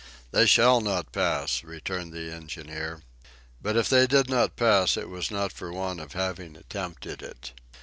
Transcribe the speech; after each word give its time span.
"They 0.31 0.47
shall 0.47 0.81
not 0.81 1.11
pass!" 1.11 1.63
returned 1.63 2.11
the 2.11 2.31
engineer. 2.33 3.03
But 3.61 3.77
if 3.77 3.87
they 3.87 4.07
did 4.07 4.31
not 4.31 4.55
pass 4.55 4.97
it 4.97 5.09
was 5.09 5.29
not 5.29 5.53
for 5.53 5.71
want 5.71 5.99
of 5.99 6.13
having 6.13 6.55
attempted 6.55 7.21
it. 7.21 7.53